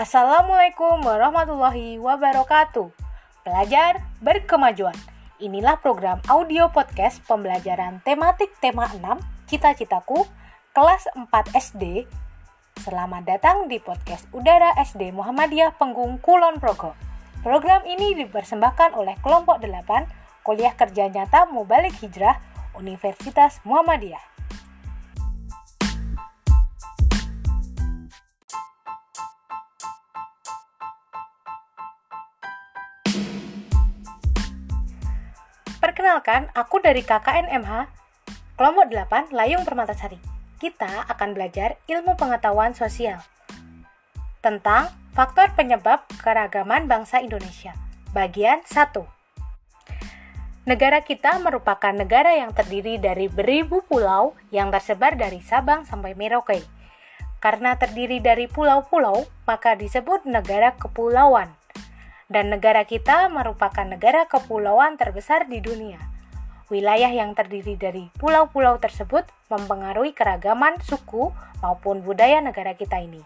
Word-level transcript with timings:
Assalamualaikum 0.00 1.04
warahmatullahi 1.04 2.00
wabarakatuh. 2.00 2.88
Belajar 3.44 4.00
berkemajuan. 4.24 4.96
Inilah 5.36 5.76
program 5.76 6.24
audio 6.24 6.72
podcast 6.72 7.20
pembelajaran 7.28 8.00
tematik 8.00 8.48
tema 8.64 8.88
6 8.88 8.96
Cita-citaku 9.44 10.24
kelas 10.72 11.04
4 11.12 11.52
SD. 11.52 12.08
Selamat 12.80 13.28
datang 13.28 13.68
di 13.68 13.76
podcast 13.76 14.24
Udara 14.32 14.72
SD 14.80 15.12
Muhammadiyah 15.12 15.76
Penggung 15.76 16.16
Kulon 16.24 16.56
Progo. 16.56 16.96
Program 17.44 17.84
ini 17.84 18.16
dipersembahkan 18.24 18.96
oleh 18.96 19.20
kelompok 19.20 19.60
8 19.60 19.84
Kuliah 20.40 20.72
Kerja 20.80 21.12
Nyata 21.12 21.52
Mubalik 21.52 21.92
Hijrah 22.00 22.40
Universitas 22.72 23.60
Muhammadiyah. 23.68 24.29
Perkenalkan, 36.10 36.50
aku 36.58 36.82
dari 36.82 37.06
KKN 37.06 37.54
MH, 37.62 37.86
kelompok 38.58 38.90
8 38.90 39.30
Layung 39.30 39.62
Permatasari. 39.62 40.18
Kita 40.58 41.06
akan 41.06 41.38
belajar 41.38 41.78
ilmu 41.86 42.18
pengetahuan 42.18 42.74
sosial 42.74 43.22
tentang 44.42 44.90
faktor 45.14 45.54
penyebab 45.54 46.02
keragaman 46.18 46.90
bangsa 46.90 47.22
Indonesia. 47.22 47.78
Bagian 48.10 48.58
1. 48.66 49.06
Negara 50.66 50.98
kita 51.06 51.38
merupakan 51.38 51.94
negara 51.94 52.34
yang 52.34 52.50
terdiri 52.58 52.98
dari 52.98 53.30
beribu 53.30 53.78
pulau 53.86 54.34
yang 54.50 54.74
tersebar 54.74 55.14
dari 55.14 55.38
Sabang 55.38 55.86
sampai 55.86 56.18
Merauke. 56.18 56.66
Karena 57.38 57.78
terdiri 57.78 58.18
dari 58.18 58.50
pulau-pulau, 58.50 59.30
maka 59.46 59.78
disebut 59.78 60.26
negara 60.26 60.74
kepulauan 60.74 61.54
dan 62.30 62.46
negara 62.48 62.86
kita 62.86 63.26
merupakan 63.26 63.82
negara 63.82 64.24
kepulauan 64.30 64.94
terbesar 64.94 65.50
di 65.50 65.58
dunia. 65.58 66.09
Wilayah 66.70 67.10
yang 67.10 67.34
terdiri 67.34 67.74
dari 67.74 68.06
pulau-pulau 68.14 68.78
tersebut 68.78 69.26
mempengaruhi 69.50 70.14
keragaman 70.14 70.78
suku 70.86 71.34
maupun 71.58 71.98
budaya 72.06 72.38
negara 72.38 72.78
kita 72.78 73.02
ini. 73.02 73.18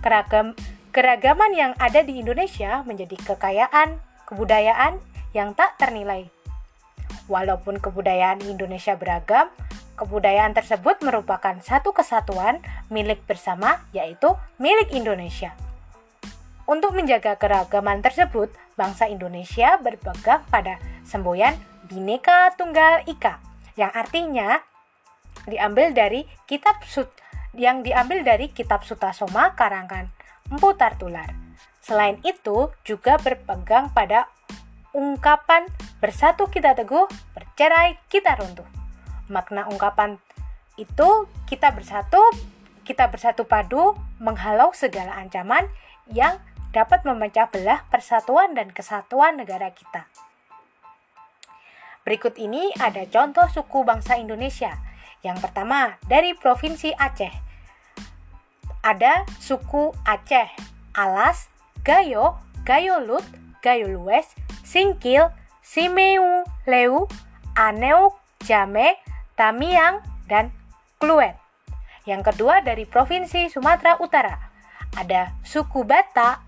Keragam, 0.00 0.56
keragaman 0.88 1.52
yang 1.52 1.72
ada 1.76 2.00
di 2.00 2.16
Indonesia 2.16 2.80
menjadi 2.88 3.20
kekayaan 3.20 4.00
kebudayaan 4.24 4.96
yang 5.36 5.52
tak 5.52 5.76
ternilai. 5.76 6.32
Walaupun 7.28 7.84
kebudayaan 7.84 8.40
Indonesia 8.40 8.96
beragam, 8.96 9.52
kebudayaan 10.00 10.56
tersebut 10.56 11.04
merupakan 11.04 11.52
satu 11.60 11.92
kesatuan 11.92 12.64
milik 12.88 13.20
bersama, 13.28 13.84
yaitu 13.92 14.32
milik 14.56 14.88
Indonesia. 14.96 15.52
Untuk 16.68 16.92
menjaga 16.96 17.36
keragaman 17.36 18.00
tersebut, 18.00 18.52
bangsa 18.76 19.08
Indonesia 19.08 19.80
berpegang 19.80 20.44
pada 20.48 20.76
semboyan 21.04 21.56
Bhinneka 21.88 22.52
Tunggal 22.60 23.08
Ika 23.08 23.40
yang 23.80 23.88
artinya 23.96 24.60
diambil 25.48 25.96
dari 25.96 26.28
kitab 26.44 26.84
Sut 26.84 27.08
yang 27.56 27.80
diambil 27.80 28.20
dari 28.22 28.52
kitab 28.52 28.84
Sutasoma 28.84 29.56
karangan 29.56 30.12
Empu 30.52 30.76
Tartular. 30.76 31.32
Selain 31.80 32.20
itu, 32.20 32.68
juga 32.84 33.16
berpegang 33.16 33.88
pada 33.96 34.28
ungkapan 34.92 35.64
bersatu 36.04 36.52
kita 36.52 36.76
teguh, 36.76 37.08
bercerai 37.32 37.96
kita 38.12 38.36
runtuh. 38.36 38.68
Makna 39.32 39.64
ungkapan 39.68 40.20
itu 40.76 41.28
kita 41.48 41.72
bersatu, 41.72 42.20
kita 42.84 43.08
bersatu 43.08 43.48
padu 43.48 43.96
menghalau 44.20 44.72
segala 44.76 45.16
ancaman 45.16 45.64
yang 46.08 46.36
dapat 46.72 47.04
memecah 47.04 47.48
belah 47.48 47.84
persatuan 47.88 48.52
dan 48.52 48.68
kesatuan 48.72 49.40
negara 49.40 49.72
kita. 49.72 50.04
Berikut 52.08 52.40
ini 52.40 52.72
ada 52.80 53.04
contoh 53.04 53.44
suku 53.52 53.84
bangsa 53.84 54.16
Indonesia. 54.16 54.72
Yang 55.20 55.44
pertama, 55.44 56.00
dari 56.08 56.32
Provinsi 56.32 56.88
Aceh. 56.96 57.28
Ada 58.80 59.28
suku 59.36 59.92
Aceh, 60.08 60.48
Alas, 60.96 61.52
Gayo, 61.84 62.40
Gayo 62.64 63.04
Lut, 63.04 63.28
Gayo 63.60 63.92
Lues, 63.92 64.24
Singkil, 64.64 65.28
Simeu, 65.60 66.48
Leu, 66.64 67.04
Aneuk, 67.52 68.16
Jame, 68.40 68.96
Tamiang, 69.36 70.00
dan 70.32 70.48
Kluet. 70.96 71.36
Yang 72.08 72.32
kedua 72.32 72.64
dari 72.64 72.88
Provinsi 72.88 73.52
Sumatera 73.52 74.00
Utara. 74.00 74.48
Ada 74.96 75.36
suku 75.44 75.84
Batak, 75.84 76.40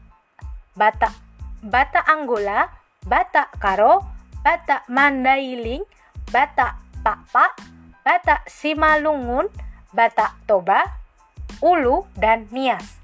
Batak 0.72 1.12
Batak 1.60 2.08
Angola, 2.08 2.72
Batak 3.04 3.60
Karo, 3.60 4.19
Batak 4.40 4.88
Mandailing, 4.88 5.84
Batak 6.32 6.80
Pakpak, 7.04 7.60
Batak 8.00 8.48
Simalungun, 8.48 9.52
Batak 9.92 10.32
Toba, 10.48 10.80
Ulu, 11.60 12.08
dan 12.16 12.48
Nias. 12.48 13.00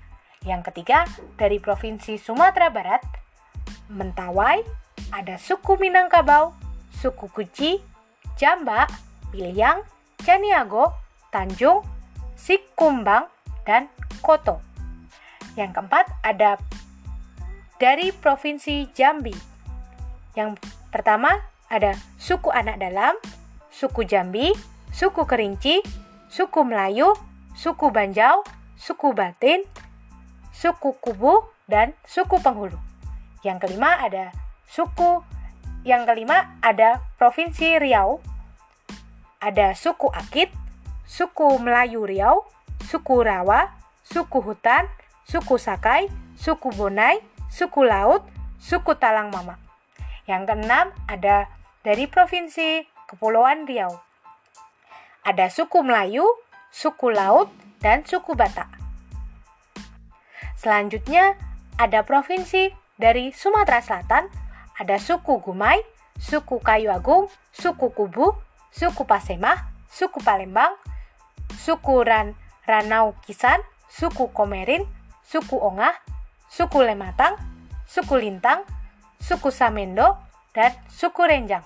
Yang 0.47 0.73
ketiga, 0.73 1.05
dari 1.37 1.61
Provinsi 1.61 2.17
Sumatera 2.17 2.73
Barat, 2.73 3.05
Mentawai, 3.93 4.65
ada 5.13 5.37
suku 5.37 5.77
Minangkabau, 5.77 6.57
suku 6.97 7.29
Kuci, 7.29 7.85
Jamba, 8.41 8.89
Biliang, 9.29 9.85
Caniago, 10.25 10.97
Tanjung, 11.29 11.85
Sikumbang, 12.33 13.29
dan 13.69 13.93
Koto. 14.25 14.63
Yang 15.59 15.77
keempat, 15.77 16.07
ada 16.25 16.57
dari 17.77 18.09
Provinsi 18.15 18.89
Jambi. 18.97 19.35
Yang 20.37 20.61
pertama 20.97 21.29
ada 21.69 21.93
suku 22.17 22.49
anak 22.49 22.81
dalam, 22.81 23.13
suku 23.69 24.09
Jambi, 24.09 24.57
suku 24.89 25.29
Kerinci, 25.29 25.85
suku 26.33 26.65
Melayu, 26.65 27.13
suku 27.53 27.93
Banjau, 27.93 28.41
suku 28.81 29.13
Batin, 29.13 29.61
suku 30.57 30.97
Kubu, 30.97 31.45
dan 31.69 31.93
suku 32.09 32.41
Penghulu. 32.41 32.81
Yang 33.45 33.69
kelima 33.69 34.01
ada 34.01 34.33
suku 34.65 35.21
yang 35.85 36.09
kelima 36.09 36.57
ada 36.65 37.05
Provinsi 37.21 37.77
Riau, 37.77 38.25
ada 39.37 39.77
suku 39.77 40.09
Akit, 40.17 40.49
suku 41.05 41.61
Melayu 41.61 42.09
Riau, 42.09 42.49
suku 42.89 43.21
Rawa, 43.21 43.69
suku 44.01 44.41
Hutan, 44.41 44.89
suku 45.29 45.61
Sakai, 45.61 46.09
suku 46.41 46.73
Bonai, 46.73 47.21
suku 47.53 47.85
laut, 47.85 48.25
suku 48.57 48.97
Talang 48.97 49.29
Mama. 49.29 49.66
Yang 50.27 50.43
keenam 50.53 50.91
ada 51.07 51.47
dari 51.87 52.11
Provinsi 52.11 52.83
Kepulauan 53.07 53.67
Riau. 53.67 53.95
Ada 55.23 55.51
suku 55.51 55.83
Melayu, 55.87 56.27
suku 56.71 57.15
laut, 57.15 57.51
dan 57.79 58.03
suku 58.03 58.35
Batak. 58.35 58.67
Selanjutnya 60.59 61.39
ada 61.79 62.03
provinsi 62.03 62.73
dari 62.99 63.31
Sumatera 63.31 63.79
Selatan, 63.85 64.27
ada 64.81 64.97
suku 64.99 65.39
Gumai, 65.39 65.79
suku 66.19 66.59
Kayu 66.59 66.91
Agung, 66.91 67.31
suku 67.53 67.93
Kubu, 67.93 68.35
suku 68.73 69.05
Pasemah, 69.05 69.69
suku 69.87 70.19
Palembang, 70.25 70.75
suku 71.55 72.03
Ran 72.03 72.35
Ranau 72.67 73.15
Kisan, 73.23 73.63
suku 73.87 74.33
Komerin, 74.35 74.83
suku 75.23 75.55
Ongah, 75.61 75.95
suku 76.51 76.83
Lematang, 76.83 77.37
suku 77.87 78.19
Lintang, 78.19 78.65
suku 79.21 79.49
Samendo, 79.53 80.17
dan 80.57 80.73
suku 80.89 81.25
Renjang. 81.29 81.65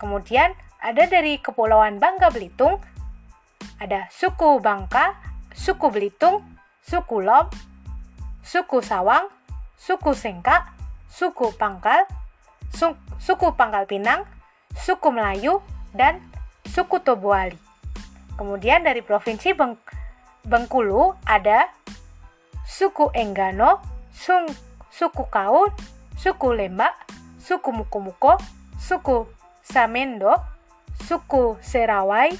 Kemudian 0.00 0.56
ada 0.82 1.06
dari 1.06 1.38
Kepulauan 1.38 2.02
Bangka 2.02 2.32
Belitung, 2.32 2.80
ada 3.78 4.08
suku 4.10 4.58
Bangka, 4.58 5.14
suku 5.54 5.92
Belitung, 5.92 6.42
suku 6.82 7.22
Lom, 7.22 7.46
suku 8.42 8.82
Sawang, 8.82 9.30
suku 9.78 10.10
Sengka, 10.16 10.74
suku 11.06 11.54
Pangkal, 11.54 12.08
su 12.72 12.96
suku 13.22 13.54
Pangkal 13.54 13.86
Pinang, 13.86 14.26
suku 14.74 15.12
Melayu, 15.14 15.62
dan 15.94 16.18
suku 16.66 16.98
Tobuali. 17.04 17.54
Kemudian 18.34 18.82
dari 18.82 19.04
Provinsi 19.04 19.54
Beng 19.54 19.76
Bengkulu 20.42 21.14
ada 21.22 21.70
suku 22.66 23.14
Enggano, 23.14 23.78
suku 24.90 25.22
Kaun, 25.30 25.70
suku 26.16 26.52
Lembak, 26.54 26.94
suku 27.38 27.72
Muko-Muko, 27.72 28.38
suku 28.78 29.26
Samendo, 29.62 30.34
suku 31.02 31.58
Serawai, 31.62 32.34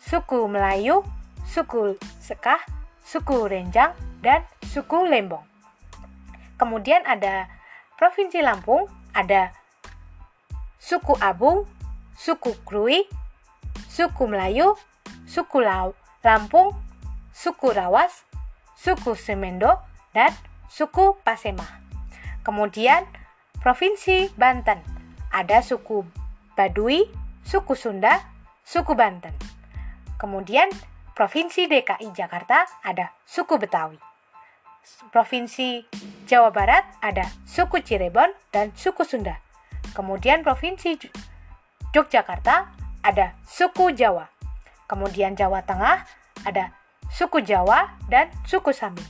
suku 0.00 0.48
Melayu, 0.48 1.04
suku 1.46 1.96
Sekah, 2.20 2.60
suku 3.04 3.46
Renjang, 3.48 3.92
dan 4.22 4.46
suku 4.64 5.04
Lembong. 5.04 5.44
Kemudian 6.56 7.02
ada 7.04 7.50
Provinsi 7.98 8.42
Lampung, 8.42 8.86
ada 9.14 9.50
suku 10.78 11.14
Abung, 11.18 11.66
suku 12.18 12.54
Krui, 12.66 13.06
suku 13.90 14.26
Melayu, 14.26 14.74
suku 15.26 15.62
Lampung, 16.22 16.74
suku 17.34 17.66
Rawas, 17.74 18.26
suku 18.78 19.14
Semendo, 19.18 19.82
dan 20.14 20.30
suku 20.70 21.18
Pasema. 21.26 21.81
Kemudian 22.42 23.06
Provinsi 23.62 24.34
Banten 24.34 24.82
ada 25.30 25.62
suku 25.62 26.02
Baduy, 26.58 27.06
suku 27.46 27.78
Sunda, 27.78 28.18
suku 28.66 28.98
Banten. 28.98 29.32
Kemudian 30.18 30.68
Provinsi 31.14 31.70
DKI 31.70 32.10
Jakarta 32.10 32.66
ada 32.82 33.14
suku 33.22 33.56
Betawi. 33.56 33.98
Provinsi 35.14 35.86
Jawa 36.26 36.50
Barat 36.50 36.82
ada 36.98 37.30
suku 37.46 37.78
Cirebon 37.78 38.34
dan 38.50 38.74
suku 38.74 39.06
Sunda. 39.06 39.38
Kemudian 39.94 40.42
Provinsi 40.42 40.98
Yogyakarta 41.94 42.74
ada 43.06 43.38
suku 43.46 43.94
Jawa. 43.94 44.26
Kemudian 44.90 45.38
Jawa 45.38 45.62
Tengah 45.62 46.02
ada 46.42 46.74
suku 47.12 47.44
Jawa 47.44 48.00
dan 48.10 48.32
suku 48.48 48.74
Samin. 48.74 49.04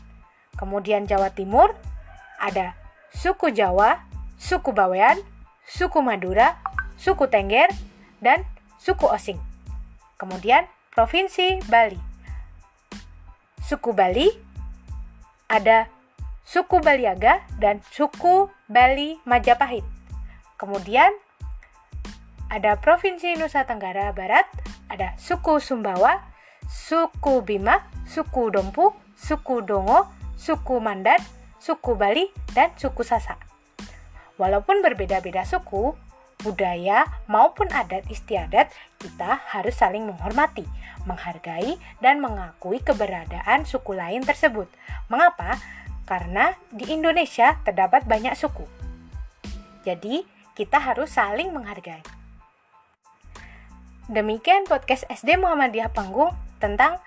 Kemudian 0.59 1.09
Jawa 1.09 1.33
Timur 1.33 1.73
ada 2.43 2.82
suku 3.15 3.53
Jawa, 3.53 4.05
suku 4.41 4.73
Bawean, 4.73 5.21
suku 5.69 6.03
Madura, 6.03 6.59
suku 6.99 7.29
Tengger, 7.29 7.69
dan 8.19 8.45
suku 8.81 9.07
Osing. 9.07 9.41
Kemudian 10.19 10.67
Provinsi 10.93 11.63
Bali. 11.67 11.99
Suku 13.63 13.95
Bali 13.97 14.29
ada 15.49 15.89
suku 16.43 16.81
Baliaga 16.85 17.41
dan 17.57 17.81
suku 17.89 18.51
Bali 18.69 19.17
Majapahit. 19.25 19.85
Kemudian 20.61 21.11
ada 22.53 22.77
Provinsi 22.77 23.35
Nusa 23.41 23.65
Tenggara 23.65 24.13
Barat, 24.13 24.45
ada 24.93 25.17
suku 25.17 25.57
Sumbawa, 25.59 26.21
suku 26.69 27.41
Bima, 27.41 27.89
suku 28.05 28.53
Dompu, 28.53 28.93
suku 29.17 29.65
Dongo, 29.65 30.13
suku 30.37 30.77
Mandat, 30.77 31.25
suku 31.63 31.95
Bali, 31.95 32.27
dan 32.51 32.75
suku 32.75 33.07
Sasak. 33.07 33.39
Walaupun 34.35 34.83
berbeda-beda 34.83 35.47
suku, 35.47 35.95
budaya 36.43 37.07
maupun 37.31 37.71
adat 37.71 38.03
istiadat, 38.11 38.75
kita 38.99 39.39
harus 39.55 39.79
saling 39.79 40.03
menghormati, 40.03 40.67
menghargai, 41.07 41.79
dan 42.03 42.19
mengakui 42.19 42.83
keberadaan 42.83 43.63
suku 43.63 43.95
lain 43.95 44.27
tersebut. 44.27 44.67
Mengapa? 45.07 45.55
Karena 46.03 46.59
di 46.75 46.91
Indonesia 46.91 47.55
terdapat 47.63 48.11
banyak 48.11 48.35
suku. 48.35 48.67
Jadi, 49.87 50.27
kita 50.59 50.83
harus 50.83 51.15
saling 51.15 51.55
menghargai. 51.55 52.03
Demikian 54.11 54.67
podcast 54.67 55.07
SD 55.07 55.39
Muhammadiyah 55.39 55.95
Panggung 55.95 56.35
tentang 56.59 56.99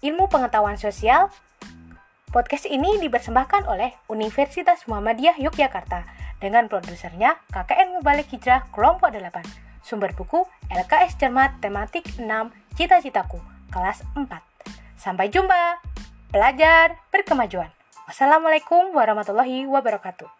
ilmu 0.00 0.24
pengetahuan 0.32 0.80
sosial. 0.80 1.28
Podcast 2.36 2.68
ini 2.68 3.00
dipersembahkan 3.00 3.64
oleh 3.64 3.96
Universitas 4.12 4.84
Muhammadiyah 4.84 5.40
Yogyakarta 5.40 6.04
dengan 6.36 6.68
produsernya 6.68 7.40
KKN 7.48 7.96
Mubalik 7.96 8.28
Hijrah 8.28 8.68
Kelompok 8.76 9.08
8. 9.08 9.40
Sumber 9.80 10.12
buku 10.12 10.44
LKS 10.68 11.16
Cermat 11.16 11.56
Tematik 11.64 12.04
6 12.20 12.28
Cita-citaku 12.76 13.40
kelas 13.72 14.04
4. 14.12 14.28
Sampai 15.00 15.32
jumpa. 15.32 15.80
Belajar 16.28 17.00
berkemajuan. 17.08 17.72
Wassalamualaikum 18.04 18.92
warahmatullahi 18.92 19.64
wabarakatuh. 19.64 20.35